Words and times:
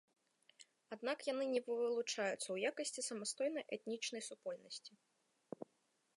Аднак 0.95 1.17
яны 1.33 1.45
не 1.49 1.61
вылучаюцца 1.67 2.39
ў 2.55 2.73
якасці 2.73 3.01
самастойнай 3.09 3.63
этнічнай 3.79 4.21
супольнасці. 4.31 4.91